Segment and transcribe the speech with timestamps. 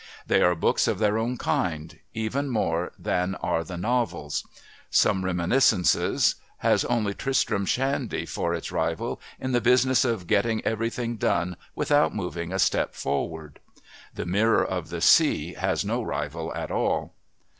[0.25, 4.43] They are books of their own kind, even more than are the novels.
[4.89, 11.17] Some Reminiscences has only Tristram Shandy for its rival in the business of getting everything
[11.17, 13.59] done without moving a step forward.
[14.15, 17.13] The Mirror of the Sea has no rival at all.